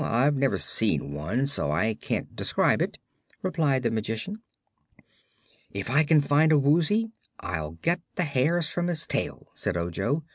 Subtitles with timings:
[0.03, 2.97] I've never seen one, so I can't describe it,"
[3.43, 4.41] replied the Magician.
[5.69, 10.23] "If I can find a Woozy, I'll get the hairs from its tail," said Ojo.